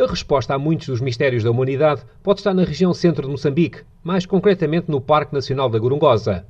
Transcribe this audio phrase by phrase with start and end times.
[0.00, 3.82] A resposta a muitos dos mistérios da humanidade pode estar na região centro de Moçambique,
[4.02, 6.46] mais concretamente no Parque Nacional da Gorongosa.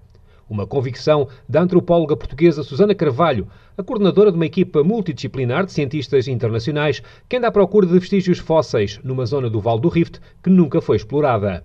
[0.48, 6.28] Uma convicção da antropóloga portuguesa Susana Carvalho, a coordenadora de uma equipa multidisciplinar de cientistas
[6.28, 10.48] internacionais que anda à procura de vestígios fósseis numa zona do Vale do Rift que
[10.48, 11.64] nunca foi explorada.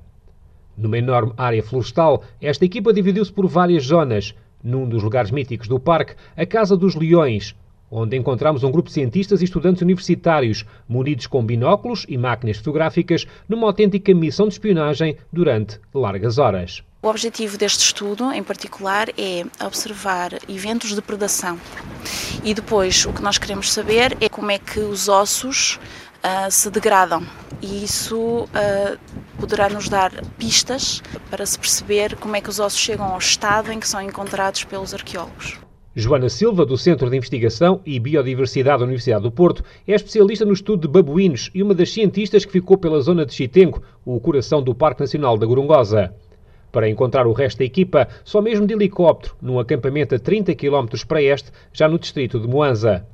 [0.76, 4.34] Numa enorme área florestal, esta equipa dividiu-se por várias zonas.
[4.64, 7.56] Num dos lugares míticos do parque, a Casa dos Leões,
[7.90, 13.26] onde encontramos um grupo de cientistas e estudantes universitários, munidos com binóculos e máquinas fotográficas,
[13.48, 16.84] numa autêntica missão de espionagem durante largas horas.
[17.02, 21.60] O objetivo deste estudo, em particular, é observar eventos de predação.
[22.44, 25.80] E depois, o que nós queremos saber é como é que os ossos
[26.24, 27.24] uh, se degradam.
[27.62, 28.98] E isso uh,
[29.38, 33.72] poderá nos dar pistas para se perceber como é que os ossos chegam ao estado
[33.72, 35.65] em que são encontrados pelos arqueólogos.
[35.98, 40.52] Joana Silva, do Centro de Investigação e Biodiversidade da Universidade do Porto, é especialista no
[40.52, 44.62] estudo de babuínos e uma das cientistas que ficou pela zona de Chitengo, o coração
[44.62, 46.14] do Parque Nacional da Gorongosa.
[46.70, 50.86] Para encontrar o resto da equipa, só mesmo de helicóptero, num acampamento a 30 km
[51.08, 53.08] para este, já no distrito de Moanza.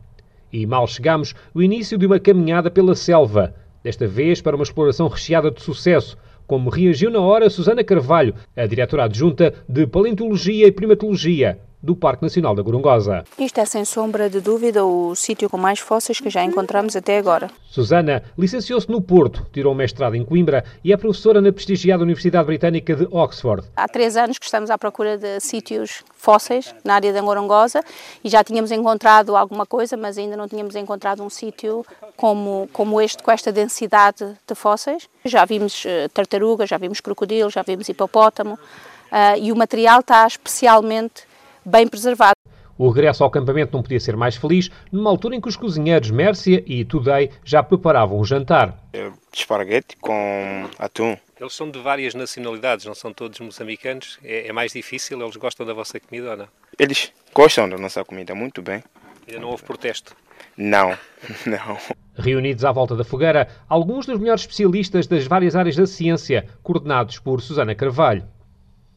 [0.51, 5.07] E mal chegamos, o início de uma caminhada pela selva, desta vez para uma exploração
[5.07, 10.71] recheada de sucesso, como reagiu na hora Susana Carvalho, a diretora adjunta de Paleontologia e
[10.71, 13.23] Primatologia, do Parque Nacional da Gorongosa.
[13.39, 17.17] Isto é, sem sombra de dúvida, o sítio com mais fósseis que já encontramos até
[17.17, 17.49] agora.
[17.69, 22.45] Susana licenciou-se no Porto, tirou um mestrado em Coimbra e é professora na prestigiada Universidade
[22.45, 23.67] Britânica de Oxford.
[23.75, 27.83] Há três anos que estamos à procura de sítios fósseis na área da Gorongosa
[28.23, 31.85] e já tínhamos encontrado alguma coisa, mas ainda não tínhamos encontrado um sítio
[32.15, 35.09] como, como este, com esta densidade de fósseis.
[35.25, 40.27] Já vimos uh, tartaruga, já vimos crocodilo, já vimos hipopótamo uh, e o material está
[40.27, 41.30] especialmente
[41.65, 42.35] bem preservado.
[42.77, 46.09] O regresso ao acampamento não podia ser mais feliz, numa altura em que os cozinheiros
[46.09, 48.75] Mércia e Today já preparavam o jantar.
[48.91, 51.15] É, esparguete com atum.
[51.39, 54.17] Eles são de várias nacionalidades, não são todos moçambicanos.
[54.23, 55.21] É, é, mais difícil?
[55.21, 56.47] Eles gostam da vossa comida ou não?
[56.79, 58.83] Eles gostam da nossa comida muito bem.
[59.27, 60.15] Ainda não houve protesto?
[60.57, 60.97] Não,
[61.45, 61.77] não.
[62.15, 67.19] Reunidos à volta da fogueira, alguns dos melhores especialistas das várias áreas da ciência, coordenados
[67.19, 68.27] por Susana Carvalho.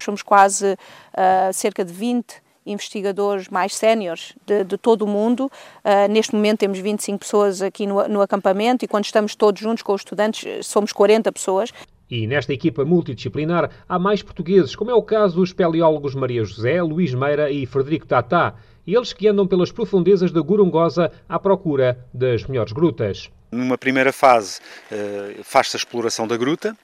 [0.03, 5.51] Somos quase uh, cerca de 20 investigadores mais séniores de, de, todo o mundo.
[5.85, 9.83] Uh, neste momento temos 25 pessoas aqui no, no acampamento e quando estamos todos juntos
[9.83, 11.71] com os estudantes somos 40 pessoas.
[12.11, 16.83] E nesta equipa multidisciplinar há mais portugueses, como é o caso dos espeleólogos Maria José,
[16.83, 18.55] Luís Meira e Frederico Tatá,
[18.87, 23.31] eles que andam pelas profundezas da Gorongosa à procura das melhores grutas.
[23.51, 24.61] Numa primeira fase
[24.93, 26.77] uh, faz-se a exploração da gruta,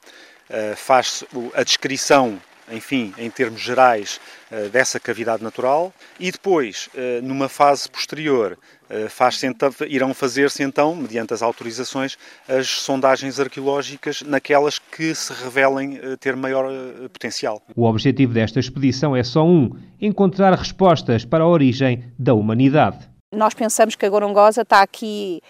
[0.49, 2.41] uh, faz-se a descrição
[2.71, 4.21] enfim, em termos gerais,
[4.51, 8.59] eh, dessa cavidade natural e depois, eh, numa fase posterior,
[8.89, 12.17] eh, faz então, irão fazer-se então, mediante as autorizações,
[12.49, 16.71] as sondagens arqueológicas naquelas que se revelem ter maior
[17.13, 17.63] potencial.
[17.77, 23.09] O objetivo desta expedição é só um: encontrar respostas para a origem da humanidade.
[23.33, 25.41] Nós pensamos que a Gorongosa está aqui,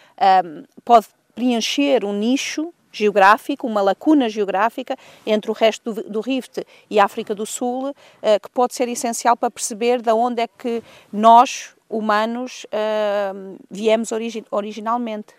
[0.44, 4.96] um, pode preencher um nicho geográfico, uma lacuna geográfica
[5.26, 7.94] entre o resto do, do Rift e a África do Sul, uh,
[8.42, 14.44] que pode ser essencial para perceber de onde é que nós, humanos, uh, viemos origi
[14.50, 15.34] originalmente.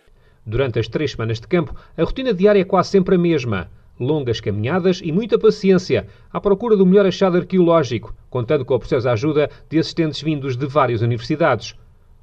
[0.46, 3.70] Durante as três semanas de campo, a rotina diária é quase sempre a mesma.
[4.00, 9.12] Longas caminhadas e muita paciência à procura do melhor achado arqueológico, contando com a preciosa
[9.12, 11.76] ajuda de assistentes vindos de várias universidades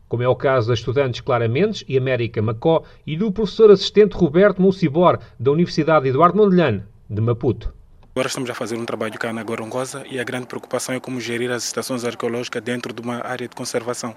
[0.09, 4.17] como é o caso das estudantes Clara Mendes e América Macó e do professor assistente
[4.17, 7.73] Roberto Mulcibor, da Universidade Eduardo Mondlane, de Maputo.
[8.13, 11.21] Agora estamos a fazer um trabalho cá na Gorongosa e a grande preocupação é como
[11.21, 14.17] gerir as estações arqueológicas dentro de uma área de conservação.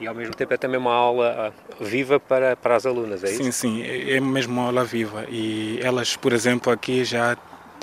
[0.00, 3.30] E ao mesmo tempo é também uma aula ah, viva para, para as alunas, é
[3.30, 3.44] isso?
[3.44, 5.26] Sim, sim, é, é mesmo uma aula viva.
[5.28, 7.36] E elas, por exemplo, aqui já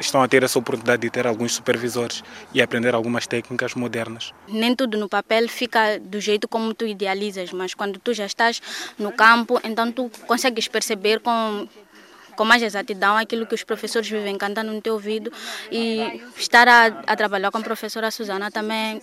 [0.06, 2.24] estão a ter essa oportunidade de ter alguns supervisores
[2.54, 4.34] e aprender algumas técnicas modernas.
[4.48, 8.62] Nem tudo no papel fica do jeito como tu idealizas, mas quando tu já estás
[8.98, 11.68] no campo, então tu consegues perceber com
[12.36, 15.32] com mais exatidão aquilo que os professores vivem cantando no teu ouvido
[15.70, 19.02] e estar a, a trabalhar com a professora Susana também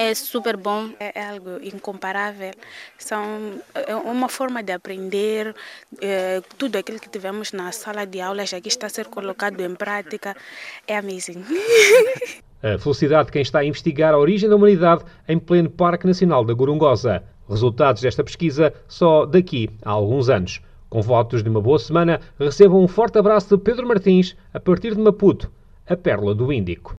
[0.00, 0.90] é super bom.
[0.98, 2.52] É, é algo incomparável.
[2.98, 5.54] São é uma forma de aprender
[6.00, 9.60] é, tudo aquilo que tivemos na sala de aula já que está a ser colocado
[9.60, 10.34] em prática.
[10.86, 11.44] É amazing.
[12.62, 16.44] A felicidade de quem está a investigar a origem da humanidade em pleno Parque Nacional
[16.44, 17.22] da Gorongosa.
[17.48, 20.60] Resultados desta pesquisa só daqui a alguns anos.
[20.90, 24.94] Com votos de uma boa semana, recebam um forte abraço de Pedro Martins, a partir
[24.94, 25.50] de Maputo,
[25.88, 26.88] a Pérola do Índico.